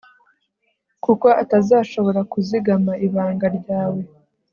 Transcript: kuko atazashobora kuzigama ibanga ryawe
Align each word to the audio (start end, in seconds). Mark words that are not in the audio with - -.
kuko 1.03 1.27
atazashobora 1.41 2.21
kuzigama 2.31 2.93
ibanga 3.05 3.47
ryawe 3.57 4.01